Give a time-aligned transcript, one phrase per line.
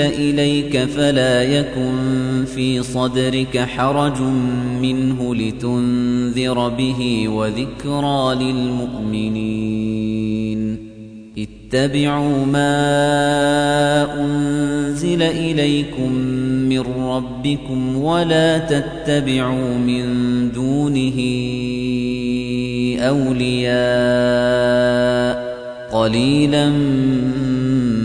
[0.00, 1.94] إليك فلا يكن
[2.54, 4.20] في صدرك حرج
[4.82, 10.12] منه لتنذر به وذكرى للمؤمنين.
[11.38, 16.12] اتبعوا ما أنزل إليكم
[16.68, 20.04] من ربكم ولا تتبعوا من
[20.52, 21.16] دونه
[23.00, 23.72] أولياء.
[25.92, 26.72] قليلا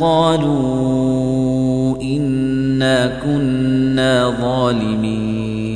[0.00, 5.66] قالوا إنا كنا ظالمين.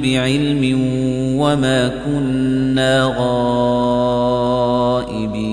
[0.04, 0.80] بعلم
[1.40, 5.53] وما كنا غائبين.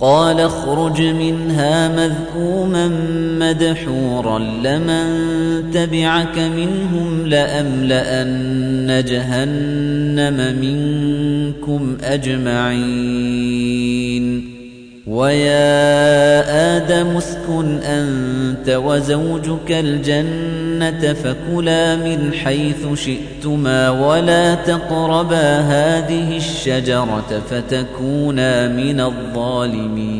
[0.00, 2.88] قال اخرج منها مذءوما
[3.38, 5.30] مدحورا لمن
[5.74, 13.40] تبعك منهم لأملأن جهنم منكم أجمعين.
[15.06, 20.59] ويا آدم اسكن أنت وزوجك الجنة
[21.24, 30.19] فكلا من حيث شئتما ولا تقربا هذه الشجرة فتكونا من الظالمين.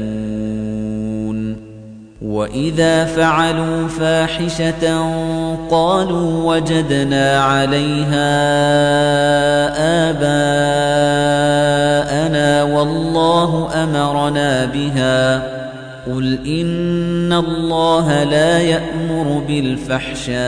[2.31, 5.01] وإذا فعلوا فاحشة
[5.71, 8.31] قالوا وجدنا عليها
[10.09, 11.03] آباءنا
[12.63, 15.43] والله أمرنا بها
[16.07, 20.41] قل إن الله لا يأمر بالفحشاء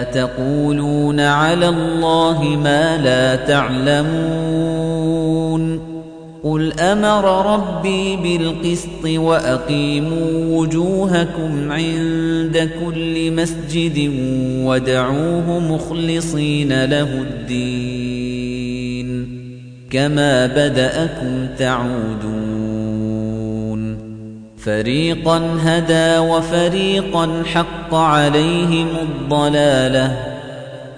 [0.00, 5.00] أتقولون على الله ما لا تعلمون
[6.42, 14.12] قل أمر ربي بالقسط وأقيموا وجوهكم عند كل مسجد
[14.64, 18.60] ودعوه مخلصين له الدين
[19.90, 22.80] كما بدأكم تعودون
[24.58, 30.39] فريقا هدى وفريقا حق عليهم الضلاله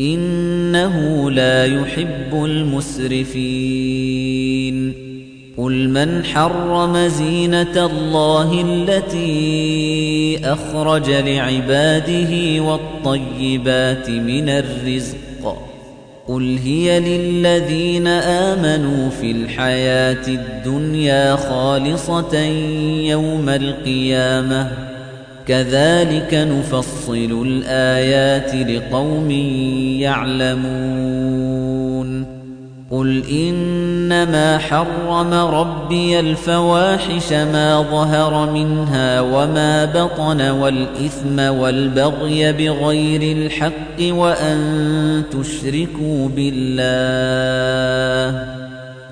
[0.00, 3.46] إنه لا يحب المسرفين.
[5.58, 15.62] قل من حرم زينة الله التي أخرج لعباده والطيبات من الرزق.
[16.28, 22.38] قل هي للذين آمنوا في الحياة الدنيا خالصة
[23.00, 24.85] يوم القيامة.
[25.48, 29.30] كذلك نفصل الآيات لقوم
[30.00, 31.66] يعلمون.
[32.90, 45.22] قُلْ إِنَّمَا حَرَّمَ رَبِّيَ الْفَوَاحِشَ مَا ظَهَرَ مِنْهَا وَمَا بَطَنَ وَالْإِثْمَ وَالْبَغْيَ بِغَيْرِ الْحَقِّ وَأَن
[45.32, 48.65] تُشْرِكُوا بِاللَّهِ.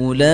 [0.00, 0.26] أُولَئِكَ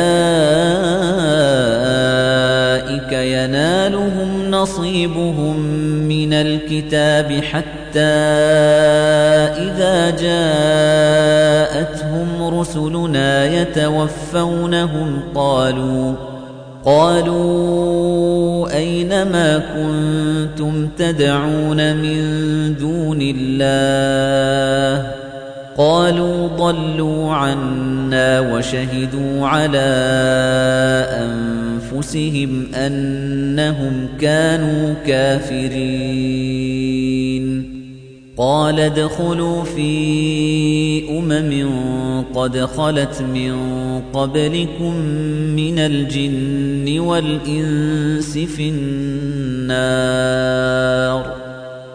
[3.13, 5.61] يَنَالُهُمْ نَصِيبُهُم
[6.09, 8.01] مِّنَ الْكِتَابِ حَتَّى
[9.67, 11.49] إِذَا جَاءَتْهُمْ
[12.61, 16.15] رُسُلُنَا يَتَوَفَّوْنَهُمْ قَالُوا
[16.87, 22.21] قالوا أين ما كنتم تدعون من
[22.77, 25.16] دون الله
[25.79, 29.79] قالوا ضلوا عنا وشهدوا على
[31.11, 36.67] أنفسهم أنهم كانوا كافرين.
[38.37, 41.71] قال ادخلوا في أمم
[42.35, 43.55] قد خلت من
[44.13, 44.97] قبلكم
[45.57, 49.87] من الجن والإنس في النار.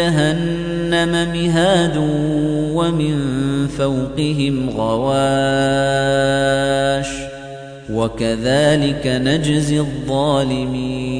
[0.00, 1.96] جهنم مهاد
[2.74, 3.16] ومن
[3.78, 5.10] فوقهم غواش
[7.92, 11.19] وكذلك نجزي الظالمين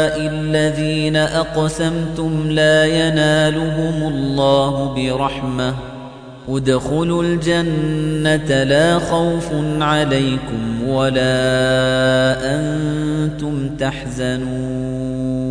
[0.51, 5.75] الذين أقسمتم لا ينالهم الله برحمة.
[6.49, 11.35] ادخلوا الجنة لا خوف عليكم ولا
[12.55, 15.50] أنتم تحزنون.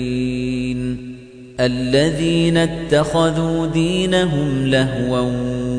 [1.61, 5.31] الذين اتخذوا دينهم لهوا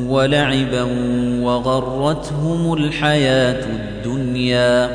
[0.07, 0.87] ولعبا
[1.41, 4.89] وغرتهم الحياة الدنيا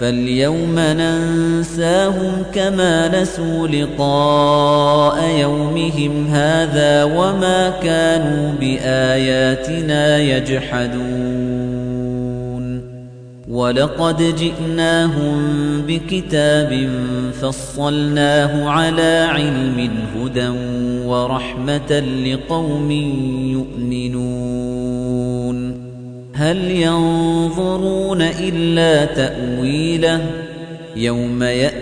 [0.00, 11.51] فاليوم ننساهم كما نسوا لقاء يومهم هذا وما كانوا بآياتنا يجحدون
[13.52, 15.36] ولقد جئناهم
[15.88, 16.88] بكتاب
[17.40, 20.48] فصلناه على علم هدى
[21.06, 22.90] ورحمة لقوم
[23.52, 25.02] يؤمنون.
[26.34, 30.20] هل ينظرون إلا تأويله؟
[30.96, 31.81] يوم يأتي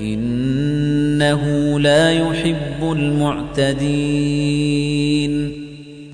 [0.00, 4.10] إنه لا يحب المعتدين.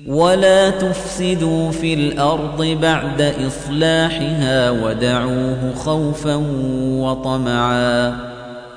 [0.07, 6.35] ولا تفسدوا في الأرض بعد إصلاحها ودعوه خوفا
[6.91, 8.15] وطمعا.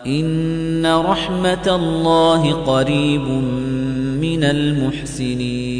[0.07, 3.29] إن رحمة الله قريب
[4.21, 5.80] من المحسنين.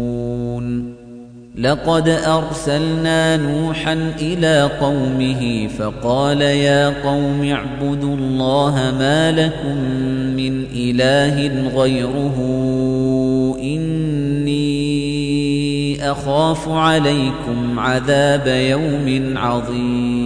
[1.58, 9.76] لقد أرسلنا نوحا إلى قومه فقال يا قوم اعبدوا الله ما لكم
[10.36, 12.36] من إله غيره.
[13.62, 14.66] إني
[16.10, 20.25] أخاف عليكم عذاب يوم عظيم.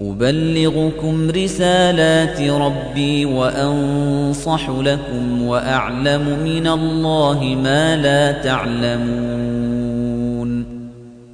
[0.00, 9.76] أبلغكم رسالات ربي وأنصح لكم وأعلم من الله ما لا تعلمون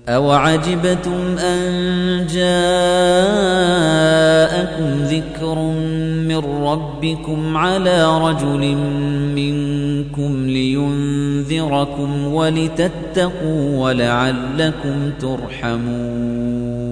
[0.08, 2.52] أوعجبتم أن جاءكم
[5.02, 5.58] ذكر
[6.28, 8.76] من ربكم على رجل
[9.34, 16.91] منكم لينذركم ولتتقوا ولعلكم ترحمون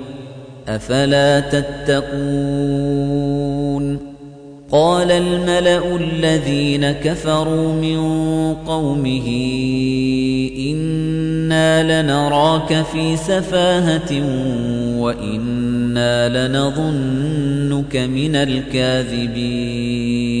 [0.75, 2.11] أفلا تتقون
[4.71, 7.99] قال الملأ الذين كفروا من
[8.67, 9.27] قومه
[10.57, 14.11] إنا لنراك في سفاهة
[14.99, 20.40] وإنا لنظنك من الكاذبين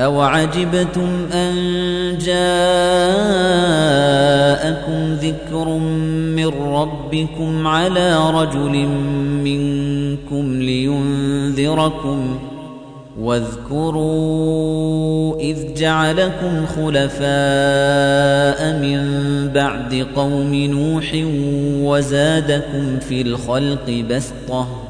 [0.00, 1.54] أوعجبتم أن
[2.18, 2.40] جاءكم
[5.14, 5.68] ذكر
[6.36, 8.88] من ربكم على رجل
[9.44, 12.38] منكم لينذركم
[13.20, 14.60] واذكروا
[15.40, 17.20] إذ جعلكم خلفاء
[18.78, 19.00] من
[19.54, 21.12] بعد قوم نوح
[21.90, 24.89] وزادكم في الخلق بسطة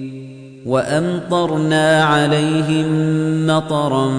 [0.65, 2.87] وأمطرنا عليهم
[3.47, 4.11] مطرا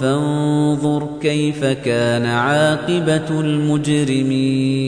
[0.00, 4.80] فانظر كيف كان عاقبة المجرمين.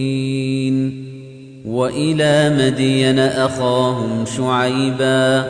[1.64, 5.44] وإلى مدين أخاهم شعيبا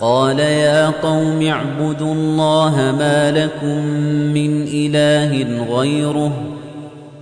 [0.00, 3.86] قال يا قوم اعبدوا الله ما لكم
[4.34, 6.53] من إله غيره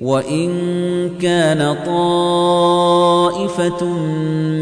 [0.00, 0.50] وإن
[1.22, 3.84] كان طائفة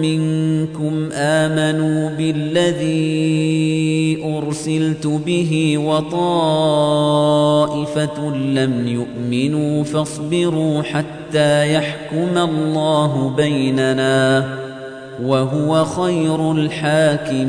[0.03, 2.99] منكم آمنوا بالذي
[4.25, 7.17] أرسلت به وطائفة
[8.35, 14.45] لم يؤمنوا فاصبروا حتى يحكم الله بيننا
[15.23, 17.49] وهو خير الحاكمين.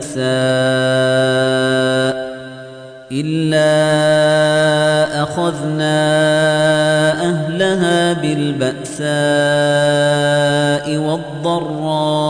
[0.17, 0.31] بالبأساء
[3.11, 3.71] إلا
[5.23, 6.01] أخذنا
[7.21, 9.07] أهلها بالبأساء
[10.97, 12.21] والضراء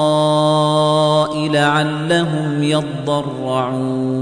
[1.50, 4.22] لعلهم يضرعون.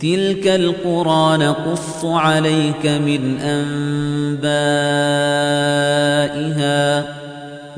[0.00, 4.48] تِلْكَ الْقُرَى نَقُصُّ عَلَيْكَ مِنْ أَنْبَائِهَا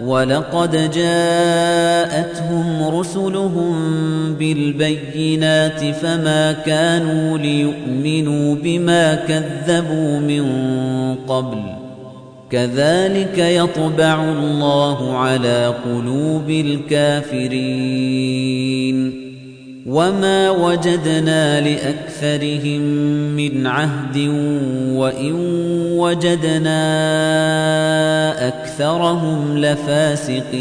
[0.02, 3.74] وَلَقَدْ جَاءَتْهُمْ رُسُلُهُم
[4.34, 10.44] بِالْبَيِّنَاتِ فَمَا كَانُوا لِيُؤْمِنُوا بِمَا كَذَّبُوا مِن
[11.28, 11.62] قَبْلُ
[12.50, 17.60] كَذَلِكَ يَطْبَعُ اللَّهُ عَلَى قُلُوبِ الْكَافِرِينَ
[19.86, 22.80] وَمَا وَجَدْنَا لِأَكْثَرِهِم
[23.36, 24.18] مِّنْ عَهْدٍ
[24.92, 25.32] وَإِن
[25.98, 26.80] وَجَدْنَا
[28.48, 30.60] أَكْثَرَهُمْ لَفَاسِقِينَ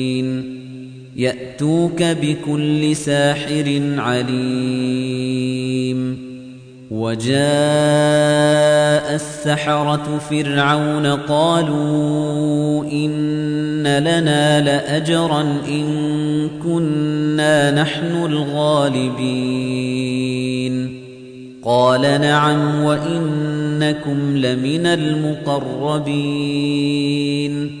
[1.21, 5.51] يأتوك بكل ساحر عليم.
[6.91, 7.35] وجاء
[9.15, 19.71] السحرة فرعون قالوا إن لنا لأجرا إن كنا نحن الغالبين.
[21.63, 27.80] قال نعم وإنكم لمن المقربين.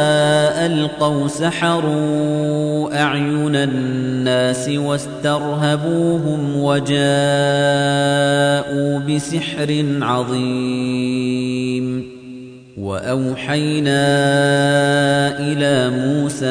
[0.65, 6.99] ألقوا سحروا أعين الناس واسترهبوهم وجاءوا
[8.99, 11.41] بسحر عظيم
[12.77, 14.01] وأوحينا
[15.39, 16.45] إلى موسى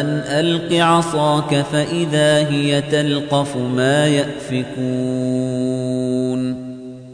[0.00, 5.84] أن ألق عصاك فإذا هي تلقف ما يأفكون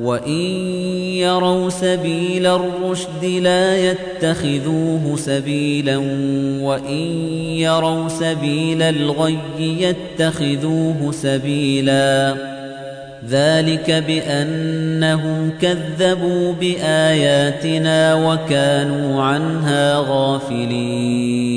[0.00, 0.40] وَإِن
[1.16, 5.96] يَرَوْا سَبِيلَ الرُّشْدِ لَا يَتَّخِذُوهُ سَبِيلًا
[6.62, 12.36] وَإِن يَرَوْا سَبِيلَ الْغَيِّ يَتَّخِذُوهُ سَبِيلًا
[13.28, 21.56] ذَلِكَ بِأَنَّهُمْ كَذَّبُوا بِآيَاتِنَا وَكَانُوا عَنْهَا غَافِلِينَ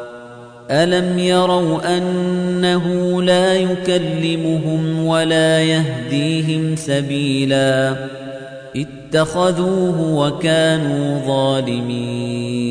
[0.71, 7.95] أَلَمْ يَرَوْا أَنَّهُ لَا يُكَلِّمُهُمْ وَلَا يَهْدِيهِمْ سَبِيلًا
[8.75, 12.70] اتَّخَذُوهُ وَكَانُوا ظَالِمِينَ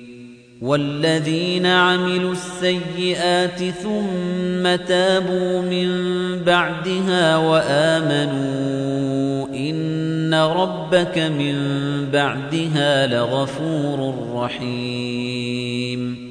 [0.61, 5.89] والذين عملوا السيئات ثم تابوا من
[6.43, 9.01] بعدها وآمنوا
[9.47, 11.55] إن ربك من
[12.11, 16.30] بعدها لغفور رحيم.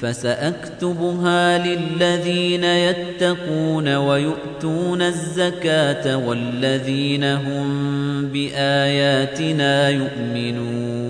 [0.00, 11.09] فسأكتبها للذين يتقون ويؤتون الزكاة والذين هم بآياتنا يؤمنون.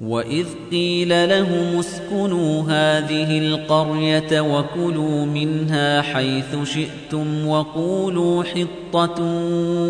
[0.00, 9.22] وإذ قيل لهم اسكنوا هذه القرية وكلوا منها حيث شئتم وقولوا حطة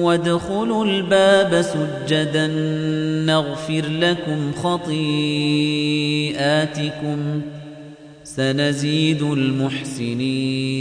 [0.03, 2.47] وادخلوا الباب سجدا
[3.27, 5.01] نغفر لكم خطيئاتكم
[8.25, 10.81] سنزيد المحسنين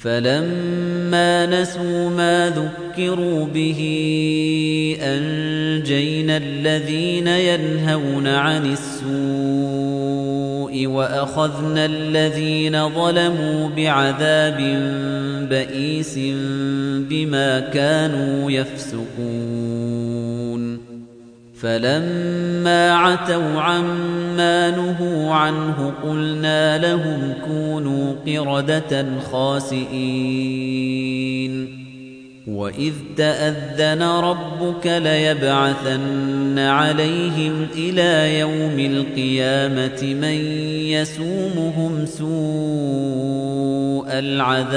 [0.00, 3.80] فَلَمَّا نَسُوا مَا ذُكِّرُوا بِهِ
[5.00, 9.96] أَنجَيْنَا الَّذِينَ يَنْهَوْنَ عَنِ السُّوءِ
[10.86, 14.58] وَأَخَذْنَا الَّذِينَ ظَلَمُوا بِعَذَابٍ
[15.50, 16.18] بَئِيسٍ
[17.08, 19.06] بِمَا كَانُوا يَفْسُقُونَ
[21.60, 30.56] فَلَمَّا عَتَوْا عَمَّا نُهُوا عَنْهُ قُلْنَا لَهُمْ كُونُوا قِرَدَةً خَاسِئِينَ.
[32.46, 40.38] وَإِذْ تَأَذَّنَ رَبُّكَ لَيَبْعَثَنَّ عَلَيْهِمْ إِلَى يَوْمِ الْقِيَامَةِ مَن
[40.94, 44.76] يَسُومُهُمْ سُوءَ الْعَذَابِ.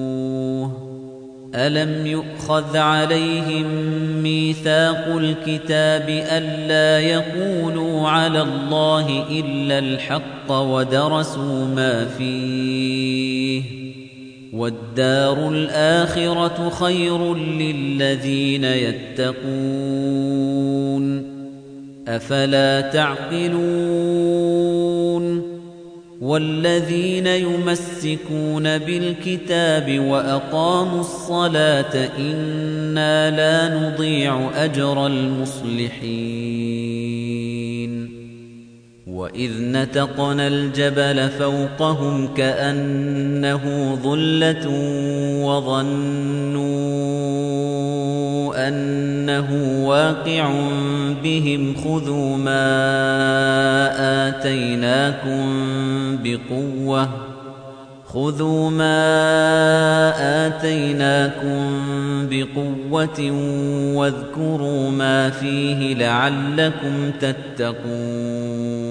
[1.55, 3.65] أَلَمْ يُؤْخَذْ عَلَيْهِم
[4.23, 13.63] مِّيثَاقُ الْكِتَابِ أَلَّا يَقُولُوا عَلَى اللَّهِ إِلَّا الْحَقَّ وَدَرَسُوا مَا فِيهِ
[14.53, 19.51] وَالدَّارُ الْآخِرَةُ خَيْرٌ لِّلَّذِينَ يَتَّقُونَ
[22.07, 23.61] أَفَلَا تَعْقِلُونَ
[26.21, 37.00] وَالَّذِينَ يُمَسِّكُونَ بِالْكِتَابِ وَأَقَامُوا الصَّلَاةَ إِنَّا لَا نُضِيعُ أَجْرَ الْمُصْلِحِينَ.
[39.11, 44.67] وَإِذْ نَتَقْنَا الْجَبَلَ فَوْقَهُمْ كَأَنَّهُ ظُلَّةٌ
[45.43, 46.71] وَظَنُّوا
[48.67, 50.51] أَنَّهُ واقع
[51.23, 52.67] بِهِمْ خُذُوا مَا
[54.29, 55.43] آتَيْنَاكُمْ
[56.23, 57.09] بِقُوَّةٍ
[58.05, 58.97] خُذُوا مَا
[60.47, 61.81] آتَيْنَاكُمْ
[62.31, 63.31] بِقُوَّةٍ
[63.95, 68.90] وَاذْكُرُوا مَا فِيهِ لَعَلَّكُمْ تَتَّقُونَ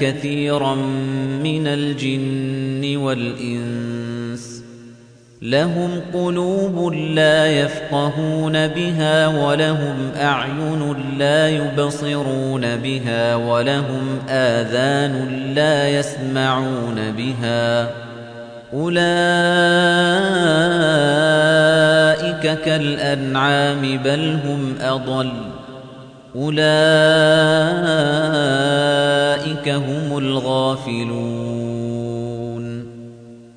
[0.00, 0.74] كَثِيرًا
[1.44, 4.64] مِنَ الْجِنِّ وَالْإِنسِ
[5.42, 17.90] لَهُمْ قُلُوبٌ لَّا يَفْقَهُونَ بِهَا وَلَهُمْ أَعْيُنٌ لَّا يُبْصِرُونَ بِهَا وَلَهُمْ آذَانٌ لَّا يَسْمَعُونَ بِهَا
[18.74, 19.04] أُولَئِكَ
[22.64, 25.53] كَالْأَنْعَامِ بَلْ هُمْ أَضَلُّ
[26.36, 26.58] أُولَئِكَ
[29.68, 31.34] هُمُ الْغَافِلُونَ.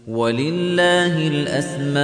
[0.07, 2.01] وَلِلَّهِ الْأَسْمَاءُ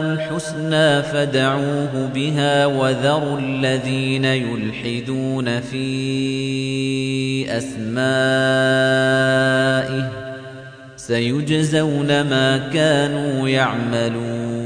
[0.00, 5.86] الْحُسْنَى فَادْعُوهُ بِهَا وَذَرُوا الَّذِينَ يُلْحِدُونَ فِي
[7.58, 8.06] أَسْمَائِهِ
[10.96, 14.65] سَيُجْزَوْنَ مَا كَانُوا يَعْمَلُونَ.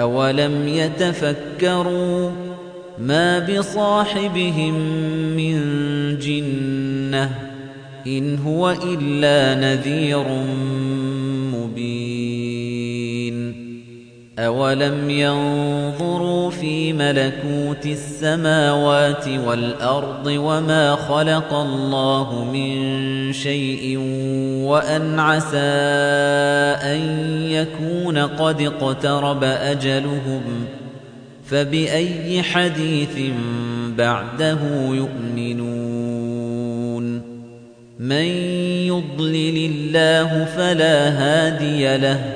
[0.00, 2.30] أَوَلَمْ يَتَفَكَّرُوا
[2.98, 4.74] مَا بِصَاحِبِهِم
[5.36, 5.58] مِّن
[6.18, 7.30] جِنَّةٍ
[8.06, 10.28] إِنْ هُوَ إِلَّا نَذِيرٌ
[11.54, 12.35] مُّبِينٌ
[14.38, 23.98] أَوَلَمْ يَنظُرُوا فِي مَلَكُوتِ السَّمَاوَاتِ وَالْأَرْضِ وَمَا خَلَقَ اللَّهُ مِن شَيْءٍ
[24.68, 25.58] وَأَنْ عَسَىٰ
[26.84, 27.00] أَن
[27.48, 30.42] يَكُونَ قَدِ اقْتَرَبَ أَجَلُهُمْ
[31.44, 33.18] فَبِأَيِّ حَدِيثٍ
[33.98, 34.58] بَعْدَهُ
[34.90, 36.26] يُؤْمِنُونَ
[37.98, 38.26] مَن
[38.92, 42.35] يُضْلِلِ اللَّهُ فَلَا هَادِيَ لَهُ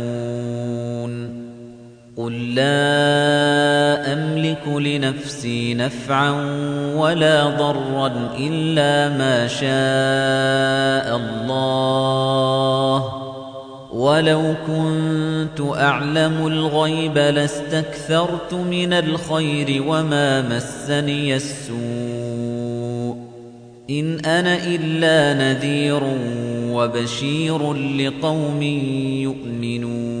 [2.17, 6.31] قل لا أملك لنفسي نفعا
[6.95, 13.13] ولا ضرا إلا ما شاء الله
[13.93, 23.15] ولو كنت أعلم الغيب لاستكثرت من الخير وما مسني السوء
[23.89, 26.01] إن أنا إلا نذير
[26.71, 28.61] وبشير لقوم
[29.21, 30.20] يؤمنون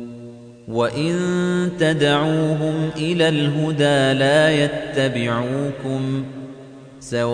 [0.71, 1.15] وإن
[1.79, 6.23] تدعوهم إلى الهدى لا يتبعوكم
[6.99, 7.31] سواء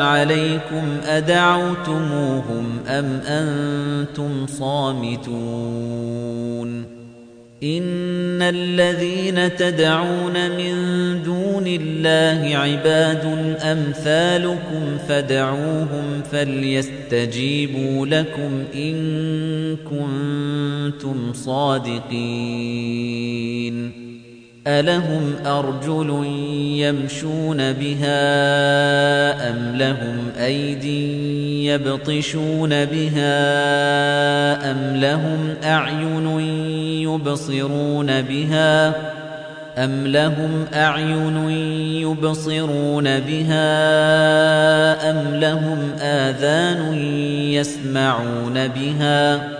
[0.00, 6.10] عليكم أدعوتموهم أم أنتم صامتون
[7.62, 10.74] إن الذين تدعون من
[11.22, 13.24] دون الله عباد
[13.62, 22.10] أمثالكم فدعوهم فليستجيبوا لكم إن كنتم صادقين
[24.66, 26.24] ألهم أرجل
[26.76, 28.20] يمشون بها
[29.50, 33.40] أم لهم أيدي يبطشون بها
[34.70, 36.40] أم لهم أعين
[37.00, 38.88] يبصرون بها
[39.78, 41.50] أم لهم أعين
[42.00, 43.70] يبصرون بها
[45.10, 46.94] أم لهم آذان
[47.52, 49.59] يسمعون بها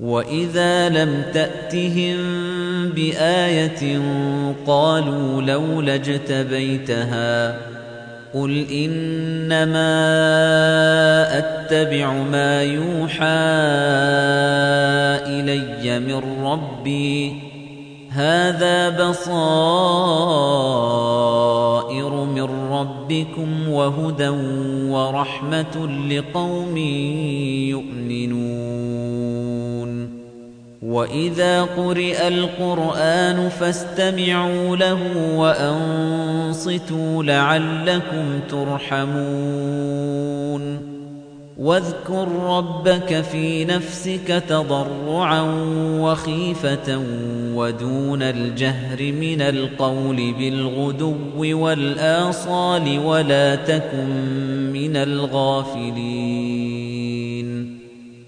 [0.00, 2.16] وإذا لم تأتهم
[2.90, 4.00] بآية
[4.66, 7.58] قالوا لولا اجتبيتها
[8.34, 9.94] قل إنما
[11.38, 13.24] أتبع ما يوحى
[15.26, 17.32] إلي من ربي
[18.10, 19.44] هذا بصائر
[22.24, 24.28] من ربكم وهدى
[24.88, 26.76] ورحمة لقوم
[27.68, 28.93] يؤمنون
[30.94, 34.98] وإذا قرئ القرآن فاستمعوا له
[35.36, 40.14] وأنصتوا لعلكم ترحمون
[41.58, 45.42] واذكر ربك في نفسك تضرعا
[46.00, 47.02] وخيفة
[47.54, 54.08] ودون الجهر من القول بالغدو والآصال ولا تكن
[54.72, 56.73] من الغافلين